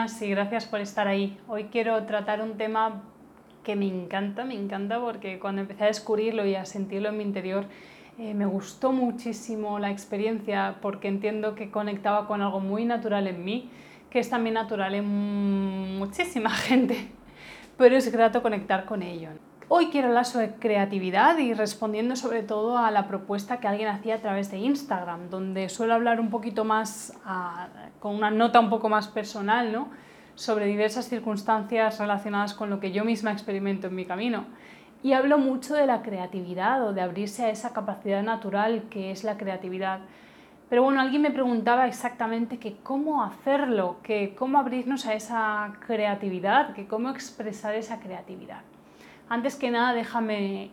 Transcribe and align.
buenas 0.00 0.22
y 0.22 0.30
gracias 0.30 0.64
por 0.64 0.80
estar 0.80 1.08
ahí. 1.08 1.38
Hoy 1.46 1.64
quiero 1.64 2.04
tratar 2.04 2.40
un 2.40 2.56
tema 2.56 3.02
que 3.62 3.76
me 3.76 3.86
encanta, 3.86 4.46
me 4.46 4.54
encanta 4.54 4.98
porque 4.98 5.38
cuando 5.38 5.60
empecé 5.60 5.84
a 5.84 5.86
descubrirlo 5.88 6.46
y 6.46 6.54
a 6.54 6.64
sentirlo 6.64 7.10
en 7.10 7.18
mi 7.18 7.24
interior, 7.24 7.66
eh, 8.18 8.32
me 8.32 8.46
gustó 8.46 8.92
muchísimo 8.92 9.78
la 9.78 9.90
experiencia 9.90 10.76
porque 10.80 11.08
entiendo 11.08 11.54
que 11.54 11.70
conectaba 11.70 12.26
con 12.26 12.40
algo 12.40 12.60
muy 12.60 12.86
natural 12.86 13.26
en 13.26 13.44
mí, 13.44 13.68
que 14.08 14.20
es 14.20 14.30
también 14.30 14.54
natural 14.54 14.94
en 14.94 15.98
muchísima 15.98 16.48
gente, 16.68 17.08
pero 17.76 17.94
es 17.96 18.10
grato 18.10 18.40
conectar 18.40 18.86
con 18.86 19.02
ello. 19.02 19.28
Hoy 19.72 19.86
quiero 19.86 20.08
hablar 20.08 20.24
sobre 20.24 20.54
creatividad 20.54 21.38
y 21.38 21.54
respondiendo 21.54 22.16
sobre 22.16 22.42
todo 22.42 22.76
a 22.76 22.90
la 22.90 23.06
propuesta 23.06 23.60
que 23.60 23.68
alguien 23.68 23.86
hacía 23.86 24.16
a 24.16 24.18
través 24.18 24.50
de 24.50 24.58
Instagram, 24.58 25.30
donde 25.30 25.68
suelo 25.68 25.94
hablar 25.94 26.18
un 26.18 26.28
poquito 26.28 26.64
más, 26.64 27.16
con 28.00 28.16
una 28.16 28.32
nota 28.32 28.58
un 28.58 28.68
poco 28.68 28.88
más 28.88 29.06
personal, 29.06 29.70
¿no? 29.70 29.88
sobre 30.34 30.66
diversas 30.66 31.08
circunstancias 31.08 32.00
relacionadas 32.00 32.52
con 32.52 32.68
lo 32.68 32.80
que 32.80 32.90
yo 32.90 33.04
misma 33.04 33.30
experimento 33.30 33.86
en 33.86 33.94
mi 33.94 34.06
camino. 34.06 34.46
Y 35.04 35.12
hablo 35.12 35.38
mucho 35.38 35.74
de 35.74 35.86
la 35.86 36.02
creatividad 36.02 36.84
o 36.84 36.92
de 36.92 37.02
abrirse 37.02 37.44
a 37.44 37.50
esa 37.50 37.72
capacidad 37.72 38.24
natural 38.24 38.88
que 38.90 39.12
es 39.12 39.22
la 39.22 39.36
creatividad. 39.36 40.00
Pero 40.68 40.82
bueno, 40.82 41.00
alguien 41.00 41.22
me 41.22 41.30
preguntaba 41.30 41.86
exactamente 41.86 42.58
que 42.58 42.78
cómo 42.82 43.22
hacerlo, 43.22 43.98
que 44.02 44.34
cómo 44.34 44.58
abrirnos 44.58 45.06
a 45.06 45.14
esa 45.14 45.74
creatividad, 45.86 46.72
que 46.72 46.88
cómo 46.88 47.08
expresar 47.08 47.76
esa 47.76 48.00
creatividad. 48.00 48.62
Antes 49.30 49.54
que 49.54 49.70
nada, 49.70 49.94
déjame 49.94 50.72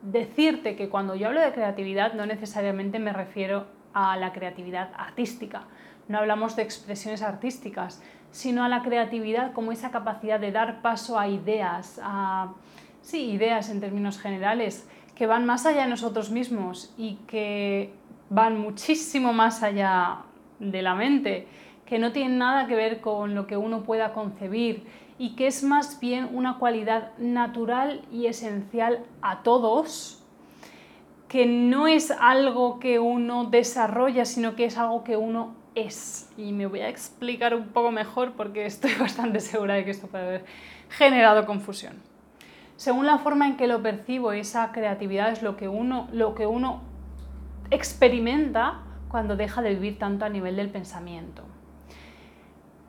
decirte 0.00 0.74
que 0.74 0.88
cuando 0.88 1.14
yo 1.16 1.26
hablo 1.28 1.42
de 1.42 1.52
creatividad 1.52 2.14
no 2.14 2.24
necesariamente 2.24 2.98
me 2.98 3.12
refiero 3.12 3.66
a 3.92 4.16
la 4.16 4.32
creatividad 4.32 4.90
artística. 4.96 5.64
No 6.08 6.16
hablamos 6.16 6.56
de 6.56 6.62
expresiones 6.62 7.20
artísticas, 7.20 8.02
sino 8.30 8.64
a 8.64 8.70
la 8.70 8.80
creatividad 8.80 9.52
como 9.52 9.70
esa 9.70 9.90
capacidad 9.90 10.40
de 10.40 10.50
dar 10.50 10.80
paso 10.80 11.18
a 11.18 11.28
ideas, 11.28 12.00
a 12.02 12.54
sí, 13.02 13.32
ideas 13.32 13.68
en 13.68 13.80
términos 13.80 14.18
generales, 14.18 14.88
que 15.14 15.26
van 15.26 15.44
más 15.44 15.66
allá 15.66 15.82
de 15.82 15.90
nosotros 15.90 16.30
mismos 16.30 16.94
y 16.96 17.16
que 17.26 17.92
van 18.30 18.58
muchísimo 18.58 19.34
más 19.34 19.62
allá 19.62 20.22
de 20.58 20.80
la 20.80 20.94
mente, 20.94 21.48
que 21.84 21.98
no 21.98 22.12
tienen 22.12 22.38
nada 22.38 22.66
que 22.66 22.76
ver 22.76 23.02
con 23.02 23.34
lo 23.34 23.46
que 23.46 23.58
uno 23.58 23.82
pueda 23.82 24.14
concebir 24.14 24.86
y 25.20 25.36
que 25.36 25.46
es 25.46 25.62
más 25.62 26.00
bien 26.00 26.30
una 26.32 26.56
cualidad 26.56 27.12
natural 27.18 28.00
y 28.10 28.24
esencial 28.24 29.04
a 29.20 29.42
todos, 29.42 30.24
que 31.28 31.44
no 31.44 31.86
es 31.88 32.10
algo 32.10 32.80
que 32.80 32.98
uno 32.98 33.44
desarrolla, 33.44 34.24
sino 34.24 34.56
que 34.56 34.64
es 34.64 34.78
algo 34.78 35.04
que 35.04 35.18
uno 35.18 35.54
es. 35.74 36.32
Y 36.38 36.52
me 36.52 36.64
voy 36.64 36.80
a 36.80 36.88
explicar 36.88 37.54
un 37.54 37.68
poco 37.68 37.90
mejor 37.90 38.32
porque 38.32 38.64
estoy 38.64 38.92
bastante 38.98 39.40
segura 39.40 39.74
de 39.74 39.84
que 39.84 39.90
esto 39.90 40.06
puede 40.06 40.24
haber 40.24 40.44
generado 40.88 41.44
confusión. 41.44 41.96
Según 42.76 43.04
la 43.04 43.18
forma 43.18 43.46
en 43.46 43.58
que 43.58 43.66
lo 43.66 43.82
percibo, 43.82 44.32
esa 44.32 44.72
creatividad 44.72 45.32
es 45.32 45.42
lo 45.42 45.58
que 45.58 45.68
uno, 45.68 46.08
lo 46.12 46.34
que 46.34 46.46
uno 46.46 46.80
experimenta 47.70 48.80
cuando 49.10 49.36
deja 49.36 49.60
de 49.60 49.74
vivir 49.74 49.98
tanto 49.98 50.24
a 50.24 50.30
nivel 50.30 50.56
del 50.56 50.70
pensamiento. 50.70 51.49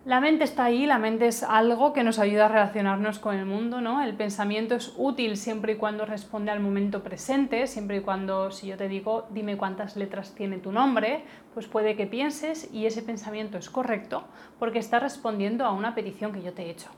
La 0.04 0.20
mente 0.20 0.44
está 0.44 0.64
ahí, 0.64 0.88
la 0.88 0.98
mente 0.98 1.28
es 1.28 1.44
algo 1.44 1.94
que 1.94 2.04
nos 2.04 2.18
ayuda 2.18 2.46
a 2.46 2.48
relacionarnos 2.48 3.20
con 3.20 3.36
el 3.36 3.46
mundo, 3.46 3.82
¿no? 3.82 4.02
El 4.02 4.16
pensamiento 4.16 4.74
es 4.74 4.96
útil 4.98 5.38
siempre 5.38 5.74
y 5.74 5.76
cuando 5.76 6.08
responde 6.08 6.50
al 6.50 6.60
momento 6.60 7.04
presente, 7.04 7.68
siempre 7.68 7.98
y 7.98 8.02
cuando, 8.02 8.50
si 8.50 8.66
yo 8.66 8.78
te 8.78 8.88
digo, 8.88 9.28
dime 9.30 9.58
cuántas 9.58 9.96
letras 9.98 10.34
tiene 10.34 10.58
tu 10.58 10.72
nombre, 10.72 11.24
pues 11.54 11.68
puede 11.68 11.96
que 11.96 12.08
pienses 12.08 12.68
y 12.74 12.88
ese 12.88 13.04
pensamiento 13.04 13.60
es 13.60 13.70
correcto 13.70 14.24
porque 14.58 14.80
está 14.80 15.00
respondiendo 15.00 15.66
a 15.66 15.72
una 15.72 15.94
petición 15.94 16.32
que 16.32 16.42
yo 16.42 16.52
te 16.52 16.64
he 16.64 16.72
hecho. 16.72 16.90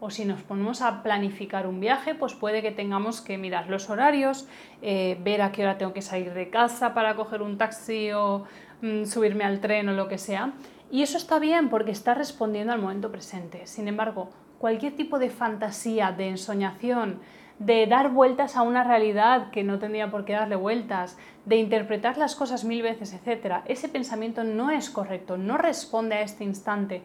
O 0.00 0.10
si 0.10 0.24
nos 0.24 0.42
ponemos 0.42 0.82
a 0.82 1.04
planificar 1.04 1.68
un 1.68 1.78
viaje, 1.78 2.16
pues 2.16 2.34
puede 2.34 2.60
que 2.60 2.72
tengamos 2.72 3.20
que 3.20 3.38
mirar 3.38 3.68
los 3.68 3.88
horarios, 3.88 4.48
eh, 4.82 5.16
ver 5.22 5.42
a 5.42 5.52
qué 5.52 5.62
hora 5.62 5.78
tengo 5.78 5.92
que 5.92 6.02
salir 6.02 6.34
de 6.34 6.50
casa 6.50 6.92
para 6.92 7.14
coger 7.14 7.40
un 7.40 7.56
taxi 7.56 8.10
o 8.10 8.46
mm, 8.82 9.04
subirme 9.04 9.44
al 9.44 9.60
tren 9.60 9.88
o 9.88 9.92
lo 9.92 10.08
que 10.08 10.18
sea 10.18 10.54
y 10.90 11.02
eso 11.02 11.18
está 11.18 11.38
bien 11.38 11.68
porque 11.68 11.90
está 11.90 12.14
respondiendo 12.14 12.72
al 12.72 12.80
momento 12.80 13.10
presente. 13.10 13.66
Sin 13.66 13.88
embargo, 13.88 14.30
cualquier 14.58 14.96
tipo 14.96 15.18
de 15.18 15.30
fantasía, 15.30 16.12
de 16.12 16.28
ensoñación, 16.28 17.20
de 17.58 17.86
dar 17.86 18.10
vueltas 18.10 18.56
a 18.56 18.62
una 18.62 18.84
realidad 18.84 19.50
que 19.50 19.64
no 19.64 19.78
tendría 19.78 20.10
por 20.10 20.24
qué 20.24 20.34
darle 20.34 20.56
vueltas, 20.56 21.18
de 21.44 21.56
interpretar 21.56 22.16
las 22.16 22.36
cosas 22.36 22.64
mil 22.64 22.82
veces, 22.82 23.12
etc., 23.12 23.62
ese 23.66 23.88
pensamiento 23.88 24.44
no 24.44 24.70
es 24.70 24.90
correcto, 24.90 25.36
no 25.36 25.58
responde 25.58 26.14
a 26.16 26.22
este 26.22 26.44
instante, 26.44 27.02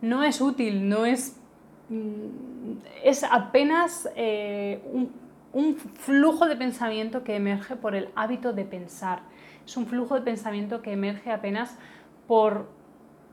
no 0.00 0.22
es 0.22 0.40
útil, 0.40 0.88
no 0.88 1.06
es... 1.06 1.38
Mm, 1.88 2.78
es 3.04 3.24
apenas 3.24 4.08
eh, 4.16 4.82
un, 4.92 5.12
un 5.52 5.76
flujo 5.76 6.46
de 6.46 6.56
pensamiento 6.56 7.22
que 7.22 7.36
emerge 7.36 7.76
por 7.76 7.94
el 7.94 8.08
hábito 8.16 8.52
de 8.52 8.64
pensar. 8.64 9.20
Es 9.64 9.76
un 9.76 9.86
flujo 9.86 10.14
de 10.16 10.22
pensamiento 10.22 10.82
que 10.82 10.92
emerge 10.92 11.30
apenas 11.30 11.78
por 12.26 12.66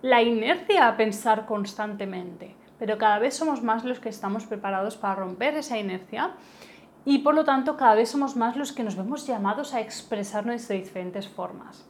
la 0.01 0.21
inercia 0.21 0.87
a 0.87 0.97
pensar 0.97 1.45
constantemente, 1.45 2.55
pero 2.77 2.97
cada 2.97 3.19
vez 3.19 3.35
somos 3.35 3.61
más 3.61 3.83
los 3.83 3.99
que 3.99 4.09
estamos 4.09 4.45
preparados 4.45 4.95
para 4.97 5.15
romper 5.15 5.55
esa 5.55 5.77
inercia 5.77 6.31
y 7.05 7.19
por 7.19 7.35
lo 7.35 7.43
tanto 7.43 7.75
cada 7.75 7.95
vez 7.95 8.09
somos 8.09 8.35
más 8.35 8.55
los 8.55 8.71
que 8.71 8.83
nos 8.83 8.95
vemos 8.95 9.27
llamados 9.27 9.73
a 9.73 9.81
expresarnos 9.81 10.67
de 10.67 10.75
diferentes 10.75 11.27
formas. 11.27 11.85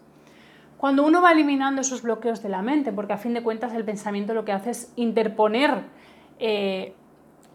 Cuando 0.78 1.06
uno 1.06 1.22
va 1.22 1.34
eliminando 1.34 1.82
esos 1.82 2.02
bloqueos 2.02 2.42
de 2.42 2.50
la 2.50 2.62
mente, 2.62 2.94
porque 2.94 3.14
a 3.14 3.18
fin 3.18 3.34
de 3.34 3.44
cuentas 3.44 3.74
el 3.74 3.84
pensamiento 3.84 4.34
lo 4.34 4.46
que 4.46 4.54
hace 4.54 4.72
es 4.72 4.94
interponer 4.96 5.84
eh, 6.40 6.96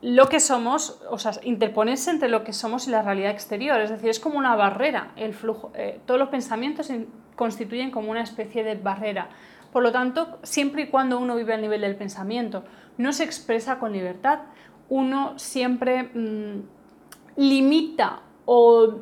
lo 0.03 0.29
que 0.29 0.41
somos, 0.41 1.01
o 1.09 1.19
sea, 1.19 1.33
interponerse 1.43 2.11
entre 2.11 2.29
lo 2.29 2.45
que 2.45 2.53
somos 2.53 2.87
y 2.87 2.91
la 2.91 3.01
realidad 3.01 3.31
exterior, 3.31 3.81
es 3.81 3.89
decir, 3.89 4.11
es 4.11 4.21
como 4.21 4.37
una 4.37 4.55
barrera, 4.55 5.13
el 5.17 5.33
flujo, 5.33 5.73
eh, 5.75 6.01
todos 6.05 6.21
los 6.21 6.29
pensamientos 6.29 6.93
constituyen 7.35 7.91
como 7.91 8.11
una 8.11 8.23
especie 8.23 8.63
de 8.63 8.75
barrera 8.75 9.31
por 9.75 9.83
lo 9.83 9.91
tanto, 9.91 10.39
siempre 10.45 10.83
y 10.83 10.87
cuando 10.87 11.19
uno 11.19 11.35
vive 11.35 11.53
al 11.53 11.61
nivel 11.61 11.81
del 11.81 11.97
pensamiento, 11.97 12.63
no 12.97 13.13
se 13.13 13.25
expresa 13.25 13.81
con 13.81 13.93
libertad, 13.93 14.43
uno 14.89 15.37
siempre 15.37 16.05
mm, 16.05 16.63
limita 17.39 18.21
o 18.45 19.01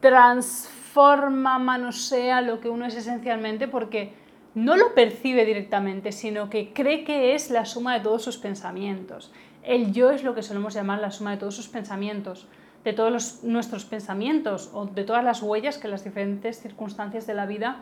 transforma, 0.00 1.60
manosea 1.60 2.40
lo 2.40 2.58
que 2.58 2.68
uno 2.68 2.86
es 2.86 2.96
esencialmente 2.96 3.68
porque 3.68 4.12
no 4.56 4.76
lo 4.76 4.92
percibe 4.92 5.44
directamente, 5.44 6.10
sino 6.10 6.50
que 6.50 6.72
cree 6.72 7.04
que 7.04 7.36
es 7.36 7.48
la 7.52 7.64
suma 7.64 7.94
de 7.94 8.00
todos 8.00 8.24
sus 8.24 8.38
pensamientos. 8.38 9.30
El 9.62 9.92
yo 9.92 10.10
es 10.10 10.24
lo 10.24 10.34
que 10.34 10.42
solemos 10.42 10.74
llamar 10.74 10.98
la 10.98 11.12
suma 11.12 11.30
de 11.30 11.36
todos 11.36 11.54
sus 11.54 11.68
pensamientos, 11.68 12.48
de 12.82 12.92
todos 12.92 13.44
nuestros 13.44 13.84
pensamientos 13.84 14.68
o 14.74 14.86
de 14.86 15.04
todas 15.04 15.22
las 15.22 15.44
huellas 15.44 15.78
que 15.78 15.86
las 15.86 16.02
diferentes 16.02 16.60
circunstancias 16.60 17.24
de 17.28 17.34
la 17.34 17.46
vida 17.46 17.76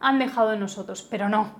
han 0.00 0.18
dejado 0.18 0.52
en 0.52 0.60
nosotros, 0.60 1.06
pero 1.08 1.28
no. 1.28 1.50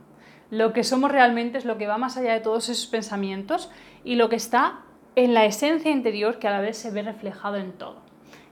Lo 0.51 0.73
que 0.73 0.85
somos 0.85 1.11
realmente 1.11 1.59
es 1.59 1.65
lo 1.65 1.77
que 1.77 1.87
va 1.87 1.99
más 1.99 2.17
allá 2.17 2.33
de 2.33 2.41
todos 2.41 2.69
esos 2.69 2.87
pensamientos 2.87 3.71
y 4.05 4.15
lo 4.15 4.29
que 4.29 4.37
está 4.37 4.81
en 5.17 5.35
la 5.35 5.45
esencia 5.45 5.91
interior 5.91 6.39
que 6.39 6.47
a 6.47 6.53
la 6.53 6.61
vez 6.61 6.77
se 6.77 6.91
ve 6.91 7.03
reflejado 7.03 7.57
en 7.57 7.73
todo. 7.73 7.97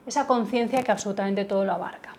Esa 0.05 0.27
conciencia 0.27 0.83
que 0.83 0.91
absolutamente 0.91 1.45
todo 1.45 1.63
lo 1.63 1.73
abarca. 1.73 2.13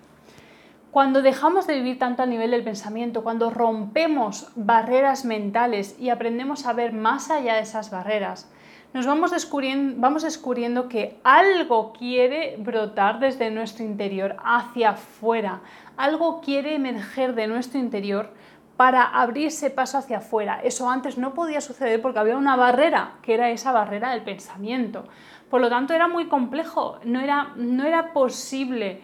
Cuando 0.90 1.20
dejamos 1.20 1.66
de 1.66 1.74
vivir 1.74 1.98
tanto 1.98 2.22
a 2.22 2.26
nivel 2.26 2.52
del 2.52 2.64
pensamiento, 2.64 3.22
cuando 3.22 3.50
rompemos 3.50 4.50
barreras 4.54 5.26
mentales 5.26 5.94
y 6.00 6.08
aprendemos 6.08 6.64
a 6.64 6.72
ver 6.72 6.94
más 6.94 7.30
allá 7.30 7.56
de 7.56 7.60
esas 7.60 7.90
barreras, 7.90 8.50
nos 8.92 9.06
vamos 9.06 9.30
descubriendo, 9.30 10.00
vamos 10.00 10.22
descubriendo 10.22 10.88
que 10.88 11.18
algo 11.22 11.92
quiere 11.92 12.56
brotar 12.58 13.18
desde 13.20 13.50
nuestro 13.50 13.84
interior 13.84 14.36
hacia 14.44 14.90
afuera, 14.90 15.60
algo 15.96 16.40
quiere 16.40 16.74
emerger 16.74 17.34
de 17.34 17.46
nuestro 17.46 17.78
interior 17.78 18.30
para 18.76 19.02
abrirse 19.02 19.70
paso 19.70 19.98
hacia 19.98 20.18
afuera. 20.18 20.60
Eso 20.62 20.90
antes 20.90 21.18
no 21.18 21.34
podía 21.34 21.60
suceder 21.60 22.00
porque 22.02 22.18
había 22.18 22.36
una 22.36 22.56
barrera, 22.56 23.14
que 23.22 23.34
era 23.34 23.50
esa 23.50 23.72
barrera 23.72 24.10
del 24.10 24.22
pensamiento. 24.22 25.04
Por 25.50 25.60
lo 25.60 25.68
tanto, 25.68 25.94
era 25.94 26.08
muy 26.08 26.26
complejo, 26.26 26.98
no 27.04 27.20
era, 27.20 27.52
no 27.56 27.84
era 27.84 28.12
posible 28.12 29.00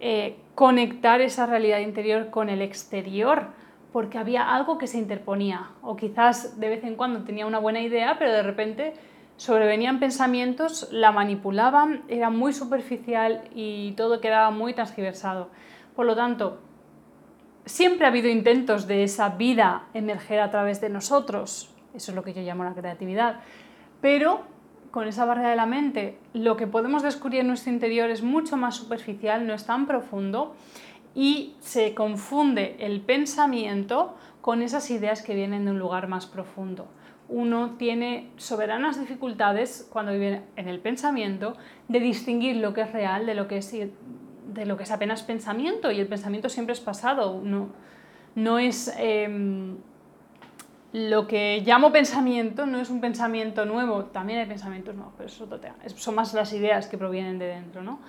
eh, 0.00 0.36
conectar 0.54 1.20
esa 1.20 1.46
realidad 1.46 1.78
interior 1.78 2.30
con 2.30 2.50
el 2.50 2.60
exterior, 2.60 3.48
porque 3.92 4.18
había 4.18 4.54
algo 4.54 4.76
que 4.76 4.86
se 4.86 4.98
interponía. 4.98 5.70
O 5.80 5.96
quizás 5.96 6.58
de 6.58 6.68
vez 6.68 6.84
en 6.84 6.96
cuando 6.96 7.22
tenía 7.22 7.46
una 7.46 7.60
buena 7.60 7.80
idea, 7.80 8.16
pero 8.18 8.32
de 8.32 8.42
repente 8.42 8.94
sobrevenían 9.36 10.00
pensamientos, 10.00 10.88
la 10.90 11.12
manipulaban, 11.12 12.02
era 12.08 12.30
muy 12.30 12.52
superficial 12.52 13.42
y 13.54 13.92
todo 13.92 14.20
quedaba 14.20 14.50
muy 14.50 14.74
transgiversado. 14.74 15.48
Por 15.96 16.06
lo 16.06 16.14
tanto, 16.14 16.60
siempre 17.64 18.06
ha 18.06 18.10
habido 18.10 18.28
intentos 18.28 18.86
de 18.86 19.04
esa 19.04 19.30
vida 19.30 19.88
emerger 19.94 20.40
a 20.40 20.50
través 20.50 20.80
de 20.80 20.88
nosotros, 20.88 21.70
eso 21.94 22.10
es 22.12 22.14
lo 22.14 22.22
que 22.22 22.34
yo 22.34 22.42
llamo 22.42 22.64
la 22.64 22.74
creatividad, 22.74 23.40
pero 24.00 24.42
con 24.90 25.08
esa 25.08 25.24
barrera 25.24 25.50
de 25.50 25.56
la 25.56 25.66
mente, 25.66 26.18
lo 26.34 26.56
que 26.56 26.68
podemos 26.68 27.02
descubrir 27.02 27.40
en 27.40 27.48
nuestro 27.48 27.72
interior 27.72 28.10
es 28.10 28.22
mucho 28.22 28.56
más 28.56 28.76
superficial, 28.76 29.44
no 29.44 29.52
es 29.52 29.66
tan 29.66 29.86
profundo 29.86 30.54
y 31.16 31.56
se 31.58 31.94
confunde 31.94 32.76
el 32.78 33.00
pensamiento 33.00 34.14
con 34.40 34.62
esas 34.62 34.90
ideas 34.90 35.22
que 35.22 35.34
vienen 35.34 35.64
de 35.64 35.72
un 35.72 35.80
lugar 35.80 36.06
más 36.06 36.26
profundo. 36.26 36.86
Uno 37.28 37.76
tiene 37.78 38.30
soberanas 38.36 39.00
dificultades 39.00 39.88
cuando 39.90 40.12
vive 40.12 40.42
en 40.56 40.68
el 40.68 40.80
pensamiento 40.80 41.56
de 41.88 42.00
distinguir 42.00 42.56
lo 42.56 42.74
que 42.74 42.82
es 42.82 42.92
real 42.92 43.26
de 43.26 43.34
lo 43.34 43.48
que 43.48 43.58
es, 43.58 43.72
de 43.72 44.66
lo 44.66 44.76
que 44.76 44.82
es 44.82 44.90
apenas 44.90 45.22
pensamiento 45.22 45.90
y 45.90 46.00
el 46.00 46.06
pensamiento 46.06 46.48
siempre 46.48 46.74
es 46.74 46.80
pasado, 46.80 47.40
no, 47.42 47.68
no 48.34 48.58
es 48.58 48.94
em, 48.98 49.76
lo 50.92 51.26
que 51.26 51.62
llamo 51.64 51.92
pensamiento, 51.92 52.66
no 52.66 52.78
es 52.78 52.90
un 52.90 53.00
pensamiento 53.00 53.64
nuevo, 53.64 54.04
también 54.04 54.40
hay 54.40 54.46
pensamientos 54.46 54.94
nuevos, 54.94 55.14
pero 55.16 55.28
eso 55.28 55.48
son 55.96 56.14
más 56.14 56.34
las 56.34 56.52
ideas 56.52 56.86
que 56.88 56.98
provienen 56.98 57.38
de 57.38 57.46
dentro. 57.46 57.82
¿no? 57.82 58.00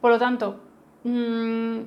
Por 0.00 0.10
lo 0.10 0.18
tanto, 0.18 0.60
mm, 1.04 1.78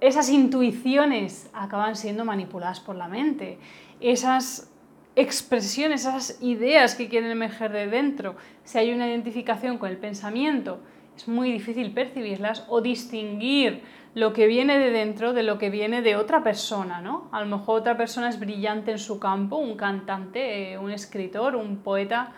esas 0.00 0.28
intuiciones 0.28 1.48
acaban 1.52 1.94
siendo 1.94 2.24
manipuladas 2.24 2.80
por 2.80 2.96
la 2.96 3.06
mente, 3.06 3.58
esas 4.00 4.71
expresiones, 5.16 6.02
esas 6.02 6.38
ideas 6.40 6.94
que 6.94 7.08
quieren 7.08 7.30
emerger 7.30 7.72
de 7.72 7.86
dentro, 7.86 8.36
si 8.64 8.78
hay 8.78 8.92
una 8.92 9.08
identificación 9.08 9.78
con 9.78 9.90
el 9.90 9.98
pensamiento, 9.98 10.80
es 11.16 11.28
muy 11.28 11.52
difícil 11.52 11.92
percibirlas 11.92 12.64
o 12.68 12.80
distinguir 12.80 13.82
lo 14.14 14.32
que 14.32 14.46
viene 14.46 14.78
de 14.78 14.90
dentro 14.90 15.32
de 15.32 15.42
lo 15.42 15.58
que 15.58 15.70
viene 15.70 16.02
de 16.02 16.16
otra 16.16 16.42
persona, 16.42 17.00
¿no? 17.00 17.28
A 17.32 17.40
lo 17.40 17.58
mejor 17.58 17.80
otra 17.80 17.96
persona 17.96 18.28
es 18.28 18.38
brillante 18.38 18.92
en 18.92 18.98
su 18.98 19.18
campo, 19.18 19.56
un 19.56 19.76
cantante, 19.76 20.72
eh, 20.72 20.78
un 20.78 20.90
escritor, 20.90 21.56
un 21.56 21.78
poeta 21.78 22.32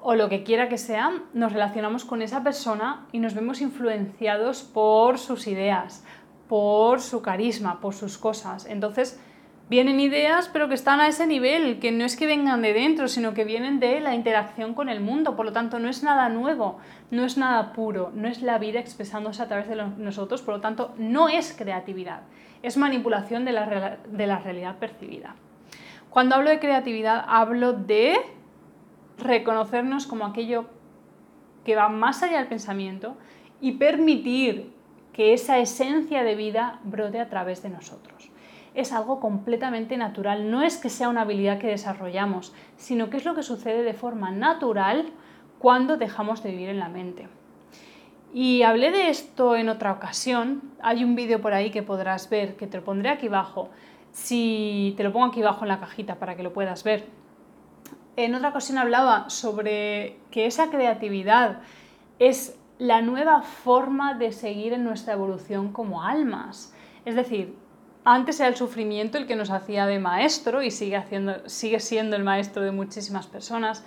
o 0.00 0.14
lo 0.14 0.28
que 0.28 0.44
quiera 0.44 0.68
que 0.68 0.78
sea, 0.78 1.12
nos 1.34 1.52
relacionamos 1.52 2.04
con 2.04 2.22
esa 2.22 2.44
persona 2.44 3.06
y 3.12 3.18
nos 3.18 3.34
vemos 3.34 3.60
influenciados 3.60 4.62
por 4.62 5.18
sus 5.18 5.48
ideas, 5.48 6.04
por 6.48 7.00
su 7.00 7.20
carisma, 7.20 7.80
por 7.80 7.94
sus 7.94 8.16
cosas. 8.16 8.66
Entonces, 8.66 9.20
vienen 9.68 10.00
ideas, 10.00 10.48
pero 10.52 10.68
que 10.68 10.74
están 10.74 11.00
a 11.00 11.08
ese 11.08 11.26
nivel, 11.26 11.78
que 11.78 11.92
no 11.92 12.04
es 12.04 12.16
que 12.16 12.26
vengan 12.26 12.62
de 12.62 12.72
dentro, 12.72 13.08
sino 13.08 13.34
que 13.34 13.44
vienen 13.44 13.80
de 13.80 14.00
la 14.00 14.14
interacción 14.14 14.74
con 14.74 14.88
el 14.88 15.00
mundo. 15.00 15.36
Por 15.36 15.46
lo 15.46 15.52
tanto, 15.52 15.78
no 15.78 15.88
es 15.88 16.02
nada 16.02 16.28
nuevo, 16.28 16.78
no 17.10 17.24
es 17.24 17.36
nada 17.36 17.72
puro, 17.72 18.10
no 18.14 18.28
es 18.28 18.42
la 18.42 18.58
vida 18.58 18.80
expresándose 18.80 19.42
a 19.42 19.48
través 19.48 19.68
de 19.68 19.76
nosotros, 19.76 20.42
por 20.42 20.54
lo 20.54 20.60
tanto, 20.60 20.94
no 20.96 21.28
es 21.28 21.54
creatividad, 21.56 22.22
es 22.62 22.76
manipulación 22.76 23.44
de 23.44 23.52
la, 23.52 23.98
de 24.06 24.26
la 24.26 24.38
realidad 24.38 24.78
percibida. 24.78 25.36
Cuando 26.10 26.36
hablo 26.36 26.50
de 26.50 26.58
creatividad, 26.58 27.24
hablo 27.28 27.74
de 27.74 28.16
reconocernos 29.18 30.06
como 30.06 30.24
aquello 30.24 30.66
que 31.64 31.76
va 31.76 31.88
más 31.90 32.22
allá 32.22 32.38
del 32.38 32.48
pensamiento 32.48 33.16
y 33.60 33.72
permitir 33.72 34.72
que 35.12 35.34
esa 35.34 35.58
esencia 35.58 36.22
de 36.22 36.36
vida 36.36 36.78
brote 36.84 37.20
a 37.20 37.28
través 37.28 37.62
de 37.62 37.68
nosotros 37.68 38.30
es 38.74 38.92
algo 38.92 39.20
completamente 39.20 39.96
natural. 39.96 40.50
No 40.50 40.62
es 40.62 40.76
que 40.76 40.90
sea 40.90 41.08
una 41.08 41.22
habilidad 41.22 41.58
que 41.58 41.66
desarrollamos, 41.66 42.52
sino 42.76 43.10
que 43.10 43.16
es 43.16 43.24
lo 43.24 43.34
que 43.34 43.42
sucede 43.42 43.82
de 43.82 43.94
forma 43.94 44.30
natural 44.30 45.06
cuando 45.58 45.96
dejamos 45.96 46.42
de 46.42 46.50
vivir 46.50 46.68
en 46.68 46.78
la 46.78 46.88
mente. 46.88 47.28
Y 48.32 48.62
hablé 48.62 48.90
de 48.90 49.08
esto 49.08 49.56
en 49.56 49.68
otra 49.68 49.92
ocasión. 49.92 50.62
Hay 50.80 51.02
un 51.02 51.14
vídeo 51.14 51.40
por 51.40 51.54
ahí 51.54 51.70
que 51.70 51.82
podrás 51.82 52.28
ver, 52.28 52.56
que 52.56 52.66
te 52.66 52.78
lo 52.78 52.84
pondré 52.84 53.08
aquí 53.10 53.28
abajo. 53.28 53.70
Si 54.12 54.94
te 54.96 55.02
lo 55.02 55.12
pongo 55.12 55.26
aquí 55.26 55.42
abajo 55.42 55.64
en 55.64 55.68
la 55.68 55.80
cajita 55.80 56.16
para 56.16 56.36
que 56.36 56.42
lo 56.42 56.52
puedas 56.52 56.84
ver. 56.84 57.06
En 58.16 58.34
otra 58.34 58.50
ocasión 58.50 58.78
hablaba 58.78 59.30
sobre 59.30 60.18
que 60.30 60.46
esa 60.46 60.70
creatividad 60.70 61.60
es 62.18 62.58
la 62.78 63.00
nueva 63.00 63.42
forma 63.42 64.14
de 64.14 64.32
seguir 64.32 64.72
en 64.72 64.84
nuestra 64.84 65.14
evolución 65.14 65.72
como 65.72 66.02
almas. 66.02 66.74
Es 67.04 67.14
decir, 67.14 67.56
antes 68.04 68.40
era 68.40 68.48
el 68.48 68.56
sufrimiento 68.56 69.18
el 69.18 69.26
que 69.26 69.36
nos 69.36 69.50
hacía 69.50 69.86
de 69.86 69.98
maestro 69.98 70.62
y 70.62 70.70
sigue, 70.70 70.96
haciendo, 70.96 71.48
sigue 71.48 71.80
siendo 71.80 72.16
el 72.16 72.24
maestro 72.24 72.62
de 72.62 72.72
muchísimas 72.72 73.26
personas. 73.26 73.84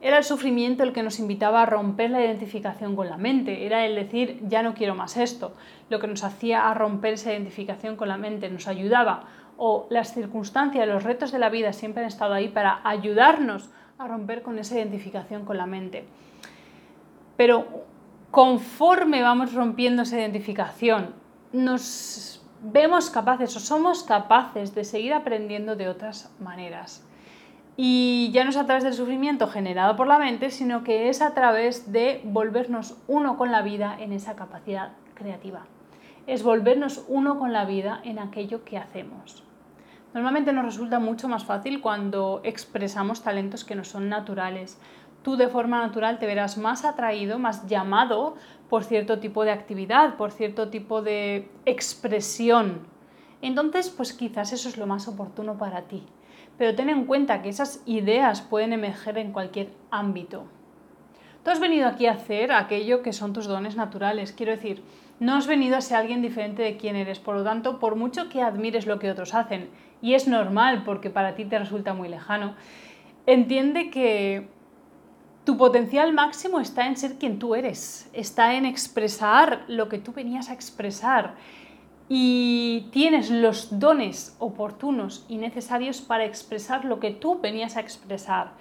Era 0.00 0.18
el 0.18 0.24
sufrimiento 0.24 0.82
el 0.82 0.92
que 0.92 1.02
nos 1.02 1.20
invitaba 1.20 1.62
a 1.62 1.66
romper 1.66 2.10
la 2.10 2.24
identificación 2.24 2.96
con 2.96 3.08
la 3.08 3.16
mente, 3.16 3.66
era 3.66 3.86
el 3.86 3.94
decir 3.94 4.40
ya 4.48 4.62
no 4.62 4.74
quiero 4.74 4.96
más 4.96 5.16
esto, 5.16 5.54
lo 5.90 6.00
que 6.00 6.08
nos 6.08 6.24
hacía 6.24 6.68
a 6.68 6.74
romper 6.74 7.14
esa 7.14 7.30
identificación 7.30 7.96
con 7.96 8.08
la 8.08 8.16
mente, 8.16 8.50
nos 8.50 8.66
ayudaba 8.66 9.28
o 9.56 9.86
las 9.90 10.12
circunstancias, 10.12 10.88
los 10.88 11.04
retos 11.04 11.30
de 11.30 11.38
la 11.38 11.50
vida 11.50 11.72
siempre 11.72 12.02
han 12.02 12.08
estado 12.08 12.34
ahí 12.34 12.48
para 12.48 12.80
ayudarnos 12.82 13.70
a 13.96 14.08
romper 14.08 14.42
con 14.42 14.58
esa 14.58 14.74
identificación 14.74 15.44
con 15.44 15.56
la 15.56 15.66
mente. 15.66 16.04
Pero 17.36 17.84
conforme 18.32 19.22
vamos 19.22 19.54
rompiendo 19.54 20.02
esa 20.02 20.18
identificación, 20.18 21.14
nos 21.52 22.41
vemos 22.62 23.10
capaces 23.10 23.56
o 23.56 23.60
somos 23.60 24.04
capaces 24.04 24.74
de 24.74 24.84
seguir 24.84 25.12
aprendiendo 25.12 25.74
de 25.76 25.88
otras 25.88 26.32
maneras. 26.38 27.04
Y 27.76 28.30
ya 28.32 28.44
no 28.44 28.50
es 28.50 28.56
a 28.56 28.66
través 28.66 28.84
del 28.84 28.94
sufrimiento 28.94 29.48
generado 29.48 29.96
por 29.96 30.06
la 30.06 30.18
mente, 30.18 30.50
sino 30.50 30.84
que 30.84 31.08
es 31.08 31.22
a 31.22 31.34
través 31.34 31.90
de 31.90 32.20
volvernos 32.24 32.96
uno 33.08 33.36
con 33.36 33.50
la 33.50 33.62
vida 33.62 33.96
en 33.98 34.12
esa 34.12 34.36
capacidad 34.36 34.92
creativa. 35.14 35.64
Es 36.26 36.42
volvernos 36.42 37.04
uno 37.08 37.38
con 37.38 37.52
la 37.52 37.64
vida 37.64 38.00
en 38.04 38.18
aquello 38.18 38.64
que 38.64 38.78
hacemos. 38.78 39.42
Normalmente 40.14 40.52
nos 40.52 40.66
resulta 40.66 40.98
mucho 40.98 41.26
más 41.26 41.44
fácil 41.44 41.80
cuando 41.80 42.42
expresamos 42.44 43.22
talentos 43.22 43.64
que 43.64 43.74
no 43.74 43.82
son 43.82 44.10
naturales. 44.10 44.78
Tú 45.22 45.36
de 45.36 45.48
forma 45.48 45.80
natural 45.80 46.18
te 46.18 46.26
verás 46.26 46.58
más 46.58 46.84
atraído, 46.84 47.38
más 47.38 47.66
llamado 47.66 48.34
por 48.68 48.84
cierto 48.84 49.18
tipo 49.18 49.44
de 49.44 49.52
actividad, 49.52 50.16
por 50.16 50.32
cierto 50.32 50.68
tipo 50.68 51.02
de 51.02 51.48
expresión. 51.64 52.80
Entonces, 53.40 53.90
pues 53.90 54.12
quizás 54.12 54.52
eso 54.52 54.68
es 54.68 54.76
lo 54.76 54.86
más 54.86 55.08
oportuno 55.08 55.58
para 55.58 55.82
ti. 55.82 56.04
Pero 56.58 56.74
ten 56.74 56.88
en 56.88 57.04
cuenta 57.04 57.42
que 57.42 57.48
esas 57.48 57.82
ideas 57.86 58.40
pueden 58.40 58.72
emerger 58.72 59.18
en 59.18 59.32
cualquier 59.32 59.72
ámbito. 59.90 60.44
Tú 61.44 61.50
has 61.50 61.60
venido 61.60 61.88
aquí 61.88 62.06
a 62.06 62.12
hacer 62.12 62.52
aquello 62.52 63.02
que 63.02 63.12
son 63.12 63.32
tus 63.32 63.46
dones 63.46 63.74
naturales. 63.74 64.32
Quiero 64.32 64.52
decir, 64.52 64.82
no 65.18 65.34
has 65.34 65.46
venido 65.46 65.76
a 65.76 65.80
ser 65.80 65.96
alguien 65.96 66.22
diferente 66.22 66.62
de 66.62 66.76
quien 66.76 66.94
eres. 66.94 67.18
Por 67.18 67.36
lo 67.36 67.44
tanto, 67.44 67.78
por 67.78 67.96
mucho 67.96 68.28
que 68.28 68.42
admires 68.42 68.86
lo 68.86 68.98
que 68.98 69.10
otros 69.10 69.34
hacen, 69.34 69.70
y 70.00 70.14
es 70.14 70.28
normal 70.28 70.82
porque 70.84 71.10
para 71.10 71.34
ti 71.34 71.44
te 71.44 71.58
resulta 71.58 71.94
muy 71.94 72.08
lejano, 72.08 72.54
entiende 73.26 73.90
que 73.90 74.48
tu 75.44 75.56
potencial 75.56 76.12
máximo 76.12 76.60
está 76.60 76.86
en 76.86 76.96
ser 76.96 77.16
quien 77.16 77.38
tú 77.38 77.54
eres, 77.54 78.08
está 78.12 78.54
en 78.54 78.64
expresar 78.64 79.64
lo 79.66 79.88
que 79.88 79.98
tú 79.98 80.12
venías 80.12 80.48
a 80.48 80.52
expresar 80.52 81.34
y 82.08 82.88
tienes 82.92 83.30
los 83.30 83.78
dones 83.78 84.36
oportunos 84.38 85.24
y 85.28 85.38
necesarios 85.38 86.00
para 86.00 86.24
expresar 86.24 86.84
lo 86.84 87.00
que 87.00 87.10
tú 87.10 87.40
venías 87.40 87.76
a 87.76 87.80
expresar, 87.80 88.52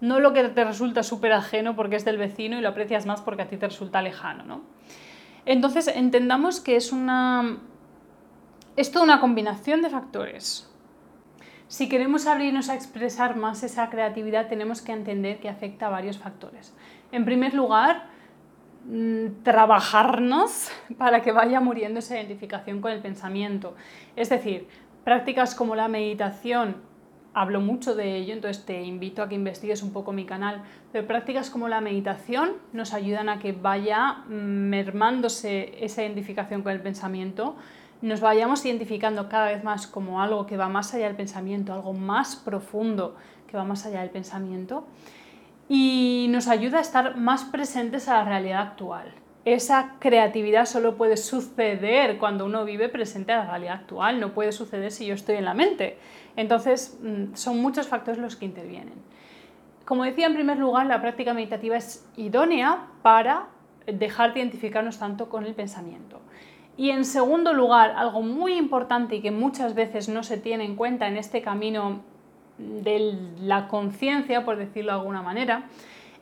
no 0.00 0.20
lo 0.20 0.32
que 0.32 0.44
te 0.44 0.64
resulta 0.64 1.02
súper 1.02 1.32
ajeno 1.32 1.74
porque 1.74 1.96
es 1.96 2.04
del 2.04 2.18
vecino 2.18 2.58
y 2.58 2.60
lo 2.60 2.68
aprecias 2.68 3.06
más 3.06 3.20
porque 3.20 3.42
a 3.42 3.48
ti 3.48 3.56
te 3.56 3.66
resulta 3.66 4.02
lejano. 4.02 4.44
¿no? 4.44 4.60
Entonces 5.44 5.88
entendamos 5.88 6.60
que 6.60 6.76
es 6.76 6.92
una... 6.92 7.58
Es 8.76 8.92
toda 8.92 9.04
una 9.04 9.20
combinación 9.20 9.82
de 9.82 9.90
factores. 9.90 10.70
Si 11.68 11.90
queremos 11.90 12.26
abrirnos 12.26 12.70
a 12.70 12.74
expresar 12.74 13.36
más 13.36 13.62
esa 13.62 13.90
creatividad, 13.90 14.48
tenemos 14.48 14.80
que 14.80 14.92
entender 14.92 15.38
que 15.38 15.50
afecta 15.50 15.86
a 15.86 15.90
varios 15.90 16.16
factores. 16.16 16.74
En 17.12 17.26
primer 17.26 17.52
lugar, 17.52 18.06
mm, 18.86 19.42
trabajarnos 19.42 20.70
para 20.98 21.20
que 21.20 21.30
vaya 21.30 21.60
muriendo 21.60 21.98
esa 21.98 22.16
identificación 22.16 22.80
con 22.80 22.90
el 22.92 23.00
pensamiento. 23.00 23.76
Es 24.16 24.30
decir, 24.30 24.66
prácticas 25.04 25.54
como 25.54 25.76
la 25.76 25.88
meditación, 25.88 26.76
hablo 27.34 27.60
mucho 27.60 27.94
de 27.94 28.16
ello, 28.16 28.32
entonces 28.32 28.64
te 28.64 28.82
invito 28.82 29.22
a 29.22 29.28
que 29.28 29.34
investigues 29.34 29.82
un 29.82 29.92
poco 29.92 30.12
mi 30.12 30.24
canal, 30.24 30.62
pero 30.90 31.06
prácticas 31.06 31.50
como 31.50 31.68
la 31.68 31.82
meditación 31.82 32.52
nos 32.72 32.94
ayudan 32.94 33.28
a 33.28 33.38
que 33.38 33.52
vaya 33.52 34.24
mermándose 34.26 35.84
esa 35.84 36.02
identificación 36.02 36.62
con 36.62 36.72
el 36.72 36.80
pensamiento 36.80 37.56
nos 38.00 38.20
vayamos 38.20 38.64
identificando 38.64 39.28
cada 39.28 39.46
vez 39.46 39.64
más 39.64 39.86
como 39.86 40.22
algo 40.22 40.46
que 40.46 40.56
va 40.56 40.68
más 40.68 40.94
allá 40.94 41.06
del 41.06 41.16
pensamiento, 41.16 41.72
algo 41.72 41.92
más 41.92 42.36
profundo 42.36 43.16
que 43.48 43.56
va 43.56 43.64
más 43.64 43.86
allá 43.86 44.00
del 44.00 44.10
pensamiento 44.10 44.86
y 45.68 46.28
nos 46.30 46.48
ayuda 46.48 46.78
a 46.78 46.80
estar 46.80 47.16
más 47.16 47.44
presentes 47.44 48.08
a 48.08 48.14
la 48.14 48.24
realidad 48.24 48.62
actual. 48.62 49.14
Esa 49.44 49.94
creatividad 49.98 50.66
solo 50.66 50.96
puede 50.96 51.16
suceder 51.16 52.18
cuando 52.18 52.44
uno 52.44 52.64
vive 52.64 52.88
presente 52.88 53.32
a 53.32 53.38
la 53.38 53.50
realidad 53.50 53.74
actual, 53.74 54.20
no 54.20 54.32
puede 54.32 54.52
suceder 54.52 54.90
si 54.90 55.06
yo 55.06 55.14
estoy 55.14 55.36
en 55.36 55.44
la 55.44 55.54
mente. 55.54 55.98
Entonces, 56.36 56.98
mm, 57.02 57.34
son 57.34 57.60
muchos 57.60 57.88
factores 57.88 58.20
los 58.20 58.36
que 58.36 58.44
intervienen. 58.44 58.94
Como 59.84 60.04
decía, 60.04 60.26
en 60.26 60.34
primer 60.34 60.58
lugar, 60.58 60.86
la 60.86 61.00
práctica 61.00 61.32
meditativa 61.32 61.76
es 61.76 62.06
idónea 62.16 62.88
para 63.02 63.46
dejar 63.86 64.34
de 64.34 64.40
identificarnos 64.40 64.98
tanto 64.98 65.30
con 65.30 65.46
el 65.46 65.54
pensamiento. 65.54 66.20
Y 66.78 66.90
en 66.90 67.04
segundo 67.04 67.52
lugar, 67.52 67.94
algo 67.96 68.22
muy 68.22 68.54
importante 68.54 69.16
y 69.16 69.20
que 69.20 69.32
muchas 69.32 69.74
veces 69.74 70.08
no 70.08 70.22
se 70.22 70.38
tiene 70.38 70.64
en 70.64 70.76
cuenta 70.76 71.08
en 71.08 71.16
este 71.16 71.42
camino 71.42 72.02
de 72.56 73.18
la 73.40 73.66
conciencia, 73.66 74.44
por 74.44 74.56
decirlo 74.56 74.92
de 74.92 74.98
alguna 75.00 75.20
manera, 75.20 75.64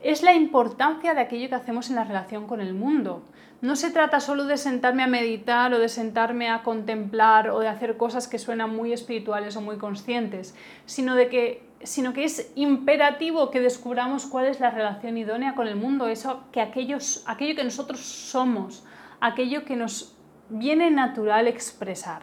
es 0.03 0.23
la 0.23 0.33
importancia 0.33 1.13
de 1.13 1.21
aquello 1.21 1.51
que 1.51 1.55
hacemos 1.55 1.91
en 1.91 1.97
la 1.97 2.05
relación 2.05 2.47
con 2.47 2.63
el 2.63 2.73
mundo. 2.73 3.23
No 3.61 3.77
se 3.77 3.91
trata 3.91 4.19
solo 4.19 4.45
de 4.47 4.57
sentarme 4.57 5.03
a 5.03 5.07
meditar 5.07 5.75
o 5.75 5.79
de 5.79 5.91
sentarme 5.91 6.49
a 6.49 6.63
contemplar 6.63 7.51
o 7.51 7.61
de 7.61 7.69
hacer 7.69 7.99
cosas 7.99 8.27
que 8.27 8.39
suenan 8.39 8.75
muy 8.75 8.95
espirituales 8.95 9.57
o 9.57 9.61
muy 9.61 9.77
conscientes, 9.77 10.55
sino 10.87 11.15
de 11.15 11.29
que 11.29 11.67
sino 11.83 12.15
que 12.15 12.25
es 12.25 12.51
imperativo 12.55 13.51
que 13.51 13.61
descubramos 13.61 14.25
cuál 14.25 14.47
es 14.47 14.61
la 14.61 14.71
relación 14.71 15.19
idónea 15.19 15.55
con 15.55 15.69
el 15.69 15.77
mundo, 15.77 16.09
eso 16.09 16.45
que 16.51 16.63
aquellos, 16.63 17.23
aquello 17.27 17.55
que 17.55 17.65
nosotros 17.65 18.01
somos, 18.01 18.83
aquello 19.21 19.67
que 19.67 19.77
nos 19.77 20.16
viene 20.49 20.91
natural 20.91 21.49
expresar. 21.49 22.23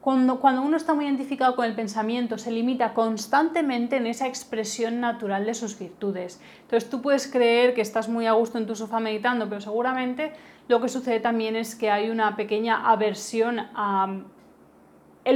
Cuando, 0.00 0.40
cuando, 0.40 0.62
uno 0.62 0.76
está 0.76 0.94
muy 0.94 1.04
identificado 1.04 1.54
con 1.54 1.64
el 1.64 1.76
pensamiento, 1.76 2.36
se 2.36 2.50
limita 2.50 2.92
constantemente 2.92 3.96
en 3.96 4.08
esa 4.08 4.26
expresión 4.26 4.98
natural 4.98 5.46
de 5.46 5.54
sus 5.54 5.78
virtudes. 5.78 6.42
Entonces 6.62 6.90
tú 6.90 7.00
puedes 7.00 7.30
creer 7.30 7.72
que 7.72 7.82
estás 7.82 8.08
muy 8.08 8.26
a 8.26 8.32
gusto 8.32 8.58
en 8.58 8.66
tu 8.66 8.74
sofá 8.74 8.98
meditando, 8.98 9.48
pero 9.48 9.60
seguramente 9.60 10.32
lo 10.66 10.80
que 10.80 10.88
sucede 10.88 11.20
también 11.20 11.54
es 11.54 11.76
que 11.76 11.90
hay 11.90 12.10
una 12.10 12.34
pequeña 12.34 12.90
aversión 12.90 13.60
al 13.74 14.24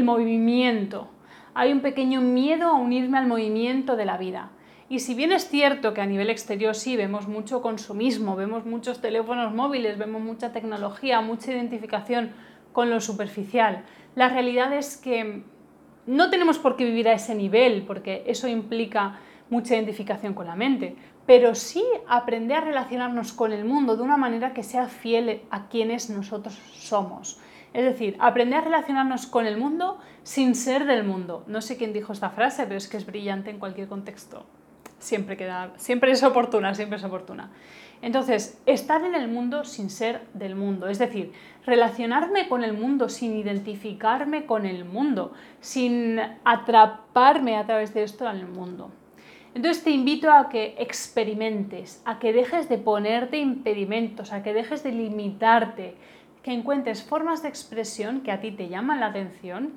movimiento, 0.02 1.10
hay 1.54 1.70
un 1.70 1.80
pequeño 1.80 2.20
miedo 2.20 2.66
a 2.66 2.74
unirme 2.74 3.18
al 3.18 3.28
movimiento 3.28 3.94
de 3.94 4.04
la 4.04 4.18
vida. 4.18 4.50
Y 4.88 5.00
si 5.00 5.14
bien 5.14 5.32
es 5.32 5.48
cierto 5.48 5.94
que 5.94 6.00
a 6.00 6.06
nivel 6.06 6.30
exterior 6.30 6.76
sí 6.76 6.96
vemos 6.96 7.26
mucho 7.26 7.60
consumismo, 7.60 8.36
vemos 8.36 8.64
muchos 8.64 9.00
teléfonos 9.00 9.52
móviles, 9.52 9.98
vemos 9.98 10.22
mucha 10.22 10.52
tecnología, 10.52 11.20
mucha 11.20 11.50
identificación 11.50 12.30
con 12.72 12.90
lo 12.90 13.00
superficial, 13.00 13.84
la 14.14 14.28
realidad 14.28 14.72
es 14.72 14.96
que 14.96 15.42
no 16.06 16.30
tenemos 16.30 16.58
por 16.58 16.76
qué 16.76 16.84
vivir 16.84 17.08
a 17.08 17.14
ese 17.14 17.34
nivel, 17.34 17.84
porque 17.86 18.22
eso 18.26 18.48
implica 18.48 19.18
mucha 19.50 19.74
identificación 19.74 20.34
con 20.34 20.46
la 20.46 20.56
mente, 20.56 20.96
pero 21.26 21.54
sí 21.54 21.84
aprender 22.08 22.58
a 22.58 22.60
relacionarnos 22.60 23.32
con 23.32 23.52
el 23.52 23.64
mundo 23.64 23.96
de 23.96 24.02
una 24.02 24.16
manera 24.16 24.54
que 24.54 24.62
sea 24.62 24.86
fiel 24.86 25.42
a 25.50 25.68
quienes 25.68 26.10
nosotros 26.10 26.54
somos. 26.74 27.40
Es 27.74 27.84
decir, 27.84 28.16
aprender 28.20 28.60
a 28.60 28.64
relacionarnos 28.64 29.26
con 29.26 29.46
el 29.46 29.58
mundo 29.58 29.98
sin 30.22 30.54
ser 30.54 30.86
del 30.86 31.04
mundo. 31.04 31.44
No 31.46 31.60
sé 31.60 31.76
quién 31.76 31.92
dijo 31.92 32.12
esta 32.12 32.30
frase, 32.30 32.64
pero 32.64 32.78
es 32.78 32.88
que 32.88 32.96
es 32.96 33.04
brillante 33.04 33.50
en 33.50 33.58
cualquier 33.58 33.88
contexto. 33.88 34.46
Siempre, 34.98 35.36
queda, 35.36 35.72
siempre 35.76 36.10
es 36.12 36.22
oportuna, 36.22 36.74
siempre 36.74 36.98
es 36.98 37.04
oportuna. 37.04 37.50
Entonces, 38.02 38.60
estar 38.66 39.02
en 39.04 39.14
el 39.14 39.28
mundo 39.28 39.64
sin 39.64 39.90
ser 39.90 40.22
del 40.34 40.54
mundo, 40.54 40.88
es 40.88 40.98
decir, 40.98 41.32
relacionarme 41.64 42.48
con 42.48 42.62
el 42.62 42.72
mundo 42.72 43.08
sin 43.08 43.36
identificarme 43.36 44.46
con 44.46 44.66
el 44.66 44.84
mundo, 44.84 45.32
sin 45.60 46.18
atraparme 46.44 47.56
a 47.56 47.66
través 47.66 47.94
de 47.94 48.02
esto 48.02 48.28
en 48.28 48.36
el 48.36 48.46
mundo. 48.46 48.90
Entonces 49.56 49.82
te 49.82 49.90
invito 49.90 50.30
a 50.30 50.50
que 50.50 50.74
experimentes, 50.78 52.02
a 52.04 52.18
que 52.18 52.34
dejes 52.34 52.68
de 52.68 52.76
ponerte 52.76 53.38
impedimentos, 53.38 54.34
a 54.34 54.42
que 54.42 54.52
dejes 54.52 54.82
de 54.82 54.92
limitarte, 54.92 55.94
que 56.42 56.52
encuentres 56.52 57.02
formas 57.02 57.42
de 57.42 57.48
expresión 57.48 58.20
que 58.20 58.32
a 58.32 58.40
ti 58.42 58.52
te 58.52 58.68
llaman 58.68 59.00
la 59.00 59.06
atención. 59.06 59.72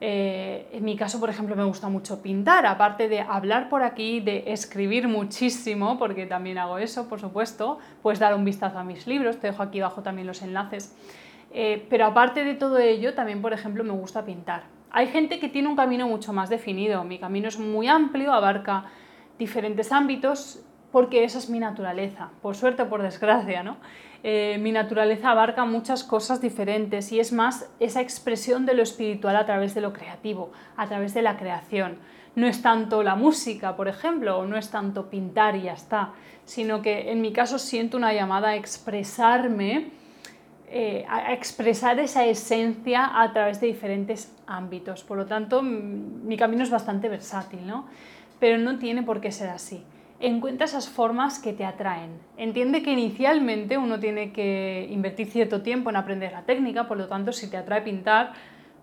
Eh, 0.00 0.68
en 0.72 0.84
mi 0.84 0.94
caso, 0.96 1.18
por 1.18 1.30
ejemplo, 1.30 1.56
me 1.56 1.64
gusta 1.64 1.88
mucho 1.88 2.20
pintar, 2.20 2.66
aparte 2.66 3.08
de 3.08 3.20
hablar 3.20 3.70
por 3.70 3.82
aquí, 3.82 4.20
de 4.20 4.44
escribir 4.52 5.08
muchísimo, 5.08 5.98
porque 5.98 6.26
también 6.26 6.58
hago 6.58 6.78
eso, 6.78 7.08
por 7.08 7.18
supuesto, 7.18 7.78
puedes 8.02 8.18
dar 8.18 8.34
un 8.34 8.44
vistazo 8.44 8.78
a 8.78 8.84
mis 8.84 9.06
libros, 9.06 9.38
te 9.38 9.46
dejo 9.46 9.62
aquí 9.62 9.80
abajo 9.80 10.02
también 10.02 10.26
los 10.26 10.42
enlaces. 10.42 10.94
Eh, 11.50 11.86
pero 11.88 12.04
aparte 12.04 12.44
de 12.44 12.54
todo 12.54 12.78
ello, 12.78 13.14
también, 13.14 13.40
por 13.40 13.54
ejemplo, 13.54 13.84
me 13.84 13.92
gusta 13.92 14.24
pintar. 14.24 14.64
Hay 14.90 15.06
gente 15.06 15.38
que 15.38 15.48
tiene 15.48 15.68
un 15.68 15.76
camino 15.76 16.06
mucho 16.06 16.32
más 16.32 16.50
definido, 16.50 17.02
mi 17.04 17.18
camino 17.18 17.48
es 17.48 17.58
muy 17.58 17.88
amplio, 17.88 18.32
abarca 18.32 18.84
diferentes 19.38 19.92
ámbitos, 19.92 20.62
porque 20.92 21.24
esa 21.24 21.38
es 21.38 21.48
mi 21.48 21.58
naturaleza, 21.58 22.30
por 22.42 22.54
suerte 22.54 22.82
o 22.82 22.88
por 22.88 23.02
desgracia, 23.02 23.62
¿no? 23.62 23.76
Eh, 24.28 24.58
mi 24.58 24.72
naturaleza 24.72 25.30
abarca 25.30 25.64
muchas 25.64 26.02
cosas 26.02 26.40
diferentes 26.40 27.12
y 27.12 27.20
es 27.20 27.32
más 27.32 27.70
esa 27.78 28.00
expresión 28.00 28.66
de 28.66 28.74
lo 28.74 28.82
espiritual 28.82 29.36
a 29.36 29.46
través 29.46 29.72
de 29.72 29.80
lo 29.80 29.92
creativo, 29.92 30.50
a 30.76 30.88
través 30.88 31.14
de 31.14 31.22
la 31.22 31.36
creación. 31.36 31.98
No 32.34 32.48
es 32.48 32.60
tanto 32.60 33.04
la 33.04 33.14
música, 33.14 33.76
por 33.76 33.86
ejemplo, 33.86 34.36
o 34.38 34.44
no 34.44 34.56
es 34.56 34.68
tanto 34.68 35.10
pintar 35.10 35.54
y 35.54 35.62
ya 35.62 35.74
está, 35.74 36.10
sino 36.44 36.82
que 36.82 37.12
en 37.12 37.20
mi 37.20 37.32
caso 37.32 37.60
siento 37.60 37.96
una 37.96 38.12
llamada 38.12 38.48
a 38.48 38.56
expresarme, 38.56 39.92
eh, 40.70 41.06
a 41.08 41.32
expresar 41.32 42.00
esa 42.00 42.26
esencia 42.26 43.22
a 43.22 43.32
través 43.32 43.60
de 43.60 43.68
diferentes 43.68 44.34
ámbitos. 44.48 45.04
Por 45.04 45.18
lo 45.18 45.26
tanto, 45.26 45.62
mi 45.62 46.36
camino 46.36 46.64
es 46.64 46.70
bastante 46.70 47.08
versátil, 47.08 47.64
¿no? 47.64 47.86
Pero 48.40 48.58
no 48.58 48.76
tiene 48.80 49.04
por 49.04 49.20
qué 49.20 49.30
ser 49.30 49.50
así 49.50 49.84
encuentra 50.20 50.64
esas 50.64 50.88
formas 50.88 51.38
que 51.38 51.52
te 51.52 51.64
atraen. 51.64 52.18
Entiende 52.36 52.82
que 52.82 52.92
inicialmente 52.92 53.76
uno 53.78 54.00
tiene 54.00 54.32
que 54.32 54.88
invertir 54.90 55.26
cierto 55.26 55.62
tiempo 55.62 55.90
en 55.90 55.96
aprender 55.96 56.32
la 56.32 56.42
técnica, 56.42 56.88
por 56.88 56.96
lo 56.96 57.06
tanto, 57.06 57.32
si 57.32 57.50
te 57.50 57.56
atrae 57.56 57.82
pintar, 57.82 58.32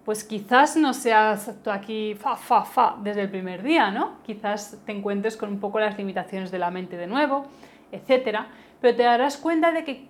pues 0.05 0.23
quizás 0.23 0.75
no 0.75 0.93
seas 0.93 1.55
tú 1.63 1.71
aquí 1.71 2.15
fa, 2.15 2.35
fa, 2.35 2.65
fa 2.65 2.97
desde 3.01 3.21
el 3.21 3.29
primer 3.29 3.63
día, 3.63 3.89
¿no? 3.89 4.21
Quizás 4.23 4.81
te 4.85 4.91
encuentres 4.91 5.37
con 5.37 5.49
un 5.49 5.59
poco 5.59 5.79
las 5.79 5.97
limitaciones 5.97 6.51
de 6.51 6.59
la 6.59 6.71
mente 6.71 6.97
de 6.97 7.07
nuevo, 7.07 7.45
etcétera, 7.91 8.47
pero 8.81 8.95
te 8.95 9.03
darás 9.03 9.37
cuenta 9.37 9.71
de 9.71 9.85
que 9.85 10.07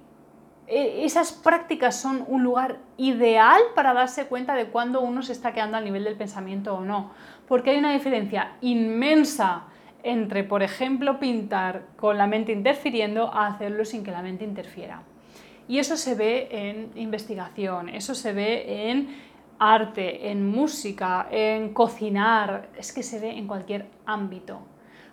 eh, 0.67 1.01
esas 1.03 1.31
prácticas 1.31 1.95
son 1.95 2.23
un 2.27 2.41
lugar 2.41 2.77
ideal 2.97 3.61
para 3.75 3.93
darse 3.93 4.25
cuenta 4.25 4.55
de 4.55 4.67
cuándo 4.67 5.01
uno 5.01 5.21
se 5.21 5.33
está 5.33 5.53
quedando 5.53 5.77
al 5.77 5.83
nivel 5.83 6.05
del 6.05 6.15
pensamiento 6.15 6.75
o 6.75 6.81
no, 6.81 7.11
porque 7.47 7.71
hay 7.71 7.77
una 7.77 7.93
diferencia 7.93 8.53
inmensa 8.61 9.65
entre, 10.03 10.43
por 10.43 10.61
ejemplo, 10.63 11.19
pintar 11.19 11.87
con 11.95 12.17
la 12.17 12.27
mente 12.27 12.51
interfiriendo 12.51 13.33
a 13.33 13.47
hacerlo 13.47 13.85
sin 13.85 14.03
que 14.03 14.11
la 14.11 14.21
mente 14.21 14.43
interfiera. 14.43 15.03
Y 15.67 15.79
eso 15.79 15.95
se 15.95 16.15
ve 16.15 16.49
en 16.51 16.91
investigación, 16.95 17.89
eso 17.89 18.13
se 18.13 18.33
ve 18.33 18.89
en 18.89 19.15
arte, 19.59 20.29
en 20.29 20.45
música, 20.45 21.27
en 21.31 21.73
cocinar, 21.73 22.69
es 22.77 22.91
que 22.91 23.01
se 23.01 23.19
ve 23.19 23.31
en 23.31 23.47
cualquier 23.47 23.87
ámbito. 24.05 24.59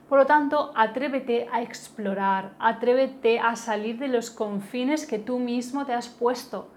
Por 0.08 0.18
lo 0.18 0.26
tanto, 0.26 0.72
atrévete 0.74 1.46
a 1.52 1.62
explorar, 1.62 2.54
atrévete 2.58 3.38
a 3.38 3.54
salir 3.54 3.96
de 3.98 4.08
los 4.08 4.32
confines 4.32 5.06
que 5.06 5.20
tú 5.20 5.38
mismo 5.38 5.86
te 5.86 5.92
has 5.92 6.08
puesto, 6.08 6.68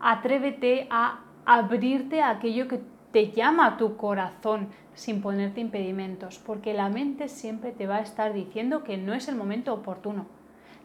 atrévete 0.00 0.88
a 0.90 1.20
abrirte 1.46 2.20
a 2.20 2.30
aquello 2.30 2.66
que 2.66 2.80
te 3.12 3.30
llama 3.32 3.66
a 3.66 3.76
tu 3.76 3.96
corazón, 3.96 4.68
sin 4.94 5.20
ponerte 5.20 5.60
impedimentos, 5.60 6.38
porque 6.38 6.74
la 6.74 6.88
mente 6.88 7.28
siempre 7.28 7.72
te 7.72 7.86
va 7.86 7.96
a 7.96 8.02
estar 8.02 8.32
diciendo 8.32 8.84
que 8.84 8.96
no 8.96 9.14
es 9.14 9.28
el 9.28 9.36
momento 9.36 9.72
oportuno. 9.72 10.26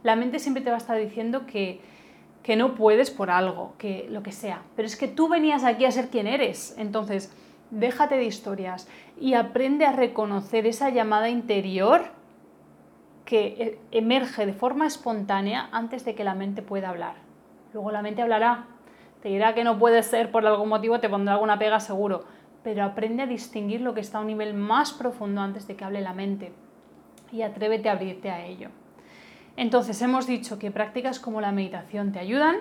La 0.03 0.15
mente 0.15 0.39
siempre 0.39 0.63
te 0.63 0.69
va 0.69 0.75
a 0.75 0.79
estar 0.79 0.97
diciendo 0.97 1.45
que, 1.45 1.81
que 2.43 2.55
no 2.55 2.75
puedes 2.75 3.11
por 3.11 3.29
algo, 3.29 3.73
que 3.77 4.07
lo 4.09 4.23
que 4.23 4.31
sea. 4.31 4.61
Pero 4.75 4.85
es 4.85 4.95
que 4.95 5.07
tú 5.07 5.27
venías 5.27 5.63
aquí 5.63 5.85
a 5.85 5.91
ser 5.91 6.09
quien 6.09 6.27
eres. 6.27 6.75
Entonces, 6.77 7.35
déjate 7.71 8.15
de 8.15 8.25
historias 8.25 8.87
y 9.19 9.33
aprende 9.33 9.85
a 9.85 9.91
reconocer 9.91 10.65
esa 10.67 10.89
llamada 10.89 11.29
interior 11.29 12.03
que 13.25 13.79
e, 13.91 13.97
emerge 13.97 14.45
de 14.45 14.53
forma 14.53 14.85
espontánea 14.85 15.69
antes 15.71 16.05
de 16.05 16.15
que 16.15 16.23
la 16.23 16.35
mente 16.35 16.61
pueda 16.61 16.89
hablar. 16.89 17.15
Luego 17.73 17.91
la 17.91 18.01
mente 18.01 18.21
hablará, 18.21 18.67
te 19.25 19.29
dirá 19.29 19.55
que 19.55 19.63
no 19.63 19.79
puede 19.79 20.03
ser 20.03 20.29
por 20.29 20.45
algún 20.45 20.69
motivo, 20.69 20.99
te 20.99 21.09
pondrá 21.09 21.33
alguna 21.33 21.57
pega 21.57 21.79
seguro, 21.79 22.25
pero 22.61 22.83
aprende 22.83 23.23
a 23.23 23.25
distinguir 23.25 23.81
lo 23.81 23.95
que 23.95 24.01
está 24.01 24.19
a 24.19 24.21
un 24.21 24.27
nivel 24.27 24.53
más 24.53 24.93
profundo 24.93 25.41
antes 25.41 25.67
de 25.67 25.75
que 25.75 25.83
hable 25.83 26.01
la 26.01 26.13
mente 26.13 26.53
y 27.31 27.41
atrévete 27.41 27.89
a 27.89 27.93
abrirte 27.93 28.29
a 28.29 28.45
ello. 28.45 28.69
Entonces 29.57 29.99
hemos 30.03 30.27
dicho 30.27 30.59
que 30.59 30.69
prácticas 30.69 31.19
como 31.19 31.41
la 31.41 31.51
meditación 31.51 32.11
te 32.11 32.19
ayudan, 32.19 32.57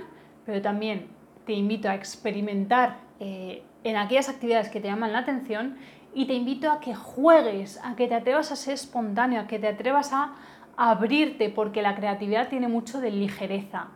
pero 0.46 0.62
también 0.62 1.08
te 1.44 1.52
invito 1.52 1.90
a 1.90 1.96
experimentar 1.96 2.96
eh, 3.20 3.62
en 3.82 3.98
aquellas 3.98 4.30
actividades 4.30 4.70
que 4.70 4.80
te 4.80 4.88
llaman 4.88 5.12
la 5.12 5.18
atención 5.18 5.76
y 6.14 6.24
te 6.24 6.32
invito 6.32 6.70
a 6.70 6.80
que 6.80 6.94
juegues, 6.94 7.78
a 7.84 7.94
que 7.94 8.08
te 8.08 8.14
atrevas 8.14 8.52
a 8.52 8.56
ser 8.56 8.72
espontáneo, 8.72 9.42
a 9.42 9.46
que 9.46 9.58
te 9.58 9.68
atrevas 9.68 10.14
a 10.14 10.32
abrirte, 10.78 11.50
porque 11.50 11.82
la 11.82 11.94
creatividad 11.94 12.48
tiene 12.48 12.68
mucho 12.68 13.02
de 13.02 13.10
ligereza. 13.10 13.88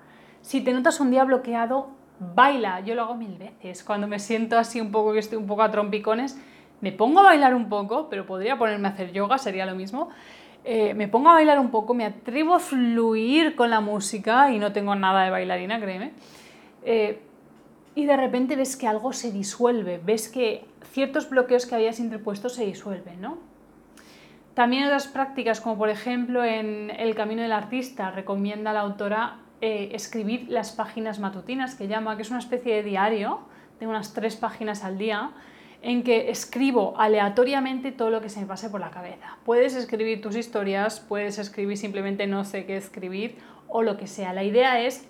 Si 0.43 0.61
te 0.61 0.75
notas 0.75 1.01
un 1.01 1.11
día 1.11 1.25
bloqueado, 1.25 1.97
baila, 2.21 2.81
yo 2.81 2.95
lo 2.95 3.03
hago 3.03 3.15
mil 3.15 3.37
veces. 3.37 3.83
Cuando 3.85 4.07
me 4.07 4.19
siento 4.19 4.59
así 4.59 4.81
un 4.81 4.91
poco, 4.91 5.13
que 5.13 5.19
estoy 5.19 5.39
un 5.39 5.47
poco 5.47 5.63
a 5.63 5.71
trompicones, 5.71 6.39
me 6.81 6.93
pongo 6.93 7.21
a 7.21 7.25
bailar 7.25 7.55
un 7.55 7.69
poco, 7.69 8.09
pero 8.09 8.27
podría 8.27 8.59
ponerme 8.59 8.89
a 8.89 8.93
hacer 8.93 9.13
yoga, 9.13 9.39
sería 9.39 9.67
lo 9.67 9.75
mismo. 9.75 10.11
Eh, 10.65 10.95
me 10.95 11.09
pongo 11.09 11.31
a 11.31 11.35
bailar 11.35 11.59
un 11.59 11.71
poco, 11.71 11.95
me 11.95 12.05
atrevo 12.05 12.55
a 12.55 12.59
fluir 12.59 13.57
con 13.57 13.71
la 13.71 13.81
música 13.81 14.53
y 14.53 14.59
no 14.59 14.73
tengo 14.73 14.95
nada 14.95 15.25
de 15.25 15.31
bailarina, 15.31 15.81
créeme. 15.81 16.13
Eh, 16.85 17.21
y 17.95 18.07
de 18.07 18.17
repente 18.17 18.55
ves 18.55 18.77
que 18.77 18.87
algo 18.87 19.13
se 19.13 19.33
disuelve, 19.33 20.01
ves 20.05 20.29
que 20.29 20.65
ciertos 20.93 21.29
bloqueos 21.31 21.67
que 21.67 21.75
habías 21.75 21.99
interpuesto 21.99 22.49
se 22.49 22.65
disuelven, 22.65 23.21
¿no? 23.21 23.39
También 24.55 24.85
otras 24.85 25.07
prácticas, 25.07 25.61
como 25.61 25.79
por 25.79 25.89
ejemplo 25.89 26.45
en 26.45 26.91
El 26.91 27.15
Camino 27.15 27.43
del 27.43 27.53
Artista, 27.53 28.11
recomienda 28.11 28.73
la 28.73 28.81
autora 28.81 29.39
eh, 29.61 29.91
escribir 29.93 30.47
las 30.49 30.73
páginas 30.73 31.19
matutinas, 31.19 31.75
que 31.75 31.89
llama, 31.89 32.17
que 32.17 32.23
es 32.23 32.31
una 32.31 32.39
especie 32.39 32.77
de 32.77 32.83
diario 32.83 33.41
de 33.81 33.87
unas 33.87 34.13
tres 34.13 34.37
páginas 34.37 34.85
al 34.85 34.99
día, 34.99 35.31
en 35.83 36.03
que 36.03 36.31
escribo 36.31 36.95
aleatoriamente 36.99 37.93
todo 37.93 38.11
lo 38.11 38.21
que 38.21 38.29
se 38.29 38.41
me 38.41 38.47
pase 38.47 38.69
por 38.69 38.81
la 38.81 38.91
cabeza. 38.91 39.39
Puedes 39.45 39.75
escribir 39.75 40.21
tus 40.21 40.37
historias, 40.37 41.01
puedes 41.01 41.39
escribir 41.39 41.77
simplemente 41.77 42.27
no 42.27 42.45
sé 42.45 42.67
qué 42.67 42.77
escribir 42.77 43.37
o 43.69 43.83
lo 43.83 43.97
que 43.97 44.07
sea. 44.07 44.33
La 44.33 44.43
idea 44.43 44.81
es 44.81 45.07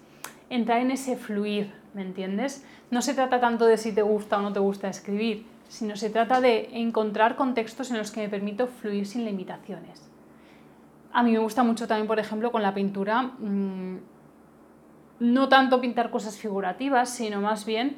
entrar 0.51 0.81
en 0.81 0.91
ese 0.91 1.17
fluir, 1.17 1.73
¿me 1.95 2.03
entiendes? 2.03 2.65
No 2.91 3.03
se 3.03 3.15
trata 3.15 3.41
tanto 3.41 3.67
de 3.67 3.79
si 3.79 3.93
te 3.93 4.03
gusta 4.03 4.39
o 4.39 4.43
no 4.43 4.53
te 4.53 4.61
gusta 4.61 4.89
escribir, 4.89 5.47
sino 5.69 5.97
se 5.97 6.11
trata 6.11 6.41
de 6.41 6.69
encontrar 6.73 7.37
contextos 7.37 7.91
en 7.91 7.99
los 7.99 8.11
que 8.11 8.21
me 8.21 8.29
permito 8.29 8.67
fluir 8.67 9.07
sin 9.07 9.25
limitaciones. 9.25 10.09
A 11.13 11.23
mí 11.23 11.33
me 11.33 11.39
gusta 11.39 11.63
mucho 11.63 11.87
también, 11.87 12.07
por 12.07 12.19
ejemplo, 12.19 12.53
con 12.53 12.63
la 12.63 12.75
pintura, 12.75 13.23
mm, 13.23 13.97
no 15.21 15.49
tanto 15.49 15.81
pintar 15.81 16.11
cosas 16.11 16.39
figurativas, 16.39 17.11
sino 17.11 17.41
más 17.41 17.67
bien 17.67 17.97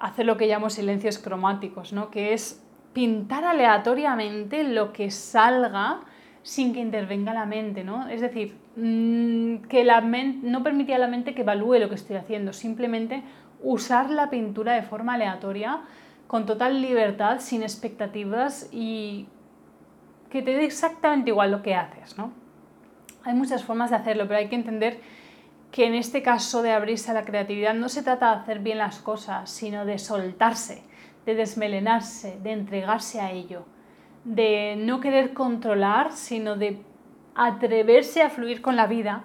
hacer 0.00 0.26
lo 0.26 0.36
que 0.36 0.46
llamo 0.46 0.70
silencios 0.70 1.18
cromáticos, 1.18 1.92
¿no? 1.92 2.10
que 2.10 2.32
es 2.32 2.62
pintar 2.92 3.44
aleatoriamente 3.44 4.64
lo 4.64 4.92
que 4.92 5.10
salga 5.10 6.00
sin 6.42 6.72
que 6.72 6.80
intervenga 6.80 7.34
la 7.34 7.44
mente, 7.44 7.84
¿no? 7.84 8.08
Es 8.08 8.22
decir, 8.22 8.56
mm, 8.76 9.68
que 9.68 9.84
la 9.84 10.00
no 10.00 10.62
permitía 10.62 10.96
a 10.96 10.98
la 10.98 11.06
mente 11.06 11.34
que 11.34 11.42
evalúe 11.42 11.78
lo 11.78 11.88
que 11.88 11.96
estoy 11.96 12.16
haciendo, 12.16 12.52
simplemente 12.52 13.22
usar 13.62 14.08
la 14.08 14.30
pintura 14.30 14.72
de 14.72 14.82
forma 14.82 15.14
aleatoria, 15.14 15.80
con 16.26 16.46
total 16.46 16.80
libertad, 16.80 17.40
sin 17.40 17.62
expectativas 17.62 18.68
y 18.72 19.26
que 20.30 20.42
te 20.42 20.52
dé 20.52 20.64
exactamente 20.64 21.30
igual 21.30 21.50
lo 21.50 21.62
que 21.62 21.74
haces, 21.74 22.16
¿no? 22.16 22.32
Hay 23.24 23.34
muchas 23.34 23.62
formas 23.64 23.90
de 23.90 23.96
hacerlo, 23.96 24.26
pero 24.26 24.38
hay 24.38 24.48
que 24.48 24.56
entender 24.56 25.00
que 25.70 25.86
en 25.86 25.94
este 25.94 26.22
caso 26.22 26.62
de 26.62 26.72
abrirse 26.72 27.10
a 27.10 27.14
la 27.14 27.24
creatividad 27.24 27.74
no 27.74 27.88
se 27.88 28.02
trata 28.02 28.34
de 28.34 28.40
hacer 28.42 28.58
bien 28.60 28.78
las 28.78 28.98
cosas, 29.00 29.50
sino 29.50 29.84
de 29.84 29.98
soltarse, 29.98 30.82
de 31.26 31.34
desmelenarse, 31.34 32.38
de 32.42 32.52
entregarse 32.52 33.20
a 33.20 33.32
ello, 33.32 33.66
de 34.24 34.76
no 34.78 35.00
querer 35.00 35.34
controlar, 35.34 36.12
sino 36.12 36.56
de 36.56 36.80
atreverse 37.34 38.22
a 38.22 38.30
fluir 38.30 38.62
con 38.62 38.76
la 38.76 38.86
vida 38.86 39.24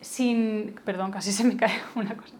sin, 0.00 0.74
perdón, 0.84 1.12
casi 1.12 1.32
se 1.32 1.44
me 1.44 1.56
cae 1.56 1.72
una 1.94 2.16
cosa, 2.16 2.34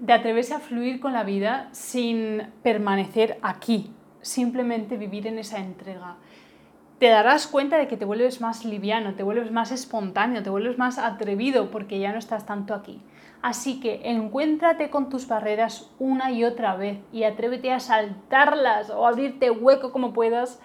de 0.00 0.12
atreverse 0.12 0.54
a 0.54 0.60
fluir 0.60 1.00
con 1.00 1.12
la 1.12 1.22
vida 1.22 1.68
sin 1.72 2.48
permanecer 2.62 3.38
aquí, 3.42 3.92
simplemente 4.20 4.96
vivir 4.96 5.26
en 5.26 5.38
esa 5.38 5.58
entrega 5.58 6.16
te 6.98 7.08
darás 7.08 7.46
cuenta 7.46 7.76
de 7.76 7.88
que 7.88 7.96
te 7.96 8.04
vuelves 8.04 8.40
más 8.40 8.64
liviano, 8.64 9.14
te 9.14 9.22
vuelves 9.22 9.50
más 9.50 9.72
espontáneo, 9.72 10.42
te 10.42 10.50
vuelves 10.50 10.78
más 10.78 10.98
atrevido 10.98 11.70
porque 11.70 11.98
ya 11.98 12.12
no 12.12 12.18
estás 12.18 12.46
tanto 12.46 12.74
aquí. 12.74 13.00
Así 13.42 13.78
que 13.78 14.00
encuéntrate 14.04 14.88
con 14.88 15.10
tus 15.10 15.28
barreras 15.28 15.90
una 15.98 16.30
y 16.30 16.44
otra 16.44 16.76
vez 16.76 16.98
y 17.12 17.24
atrévete 17.24 17.72
a 17.72 17.80
saltarlas 17.80 18.90
o 18.90 19.06
abrirte 19.06 19.50
hueco 19.50 19.92
como 19.92 20.14
puedas 20.14 20.60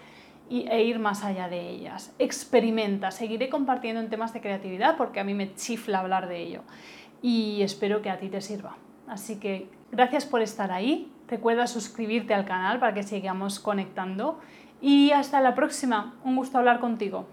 e 0.50 0.84
ir 0.84 0.98
más 0.98 1.24
allá 1.24 1.50
de 1.50 1.70
ellas. 1.70 2.14
Experimenta, 2.20 3.12
seguiré 3.12 3.50
compartiendo 3.50 4.00
en 4.00 4.10
temas 4.10 4.34
de 4.34 4.42
creatividad 4.42 4.98
porque 4.98 5.20
a 5.20 5.24
mí 5.24 5.34
me 5.34 5.54
chifla 5.56 6.00
hablar 6.00 6.28
de 6.28 6.42
ello 6.42 6.62
y 7.22 7.62
espero 7.64 8.02
que 8.02 8.10
a 8.10 8.18
ti 8.18 8.30
te 8.30 8.42
sirva. 8.42 8.78
Así 9.08 9.40
que 9.40 9.68
gracias 9.92 10.26
por 10.26 10.42
estar 10.42 10.72
ahí. 10.72 11.12
Recuerda 11.28 11.68
suscribirte 11.68 12.34
al 12.34 12.46
canal 12.46 12.80
para 12.80 12.94
que 12.94 13.04
sigamos 13.04 13.60
conectando 13.60 14.40
y 14.82 15.12
hasta 15.12 15.42
la 15.42 15.56
próxima. 15.56 16.16
Un 16.24 16.36
gusto 16.36 16.58
hablar 16.58 16.80
contigo. 16.80 17.26